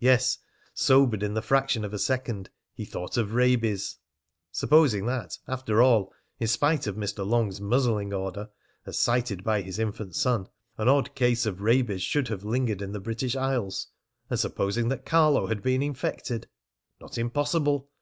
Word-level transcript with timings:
Yes, 0.00 0.36
sobered 0.74 1.22
in 1.22 1.32
the 1.32 1.40
fraction 1.40 1.82
of 1.82 1.94
a 1.94 1.98
second, 1.98 2.50
he 2.74 2.84
thought 2.84 3.16
of 3.16 3.32
rabies. 3.32 3.96
Supposing 4.50 5.06
that, 5.06 5.38
after 5.48 5.80
all, 5.80 6.12
in 6.38 6.46
spite 6.48 6.86
of 6.86 6.96
Mr. 6.96 7.26
Long's 7.26 7.58
muzzling 7.58 8.12
order, 8.12 8.50
as 8.84 8.98
cited 8.98 9.42
by 9.42 9.62
his 9.62 9.78
infant 9.78 10.14
son, 10.14 10.46
an 10.76 10.88
odd 10.90 11.14
case 11.14 11.46
of 11.46 11.62
rabies 11.62 12.02
should 12.02 12.28
have 12.28 12.44
lingered 12.44 12.82
in 12.82 12.92
the 12.92 13.00
British 13.00 13.34
Isles, 13.34 13.86
and 14.28 14.38
supposing 14.38 14.88
that 14.90 15.06
Carlo 15.06 15.46
had 15.46 15.62
been 15.62 15.82
infected! 15.82 16.48
Not 17.00 17.16
impossible! 17.16 17.88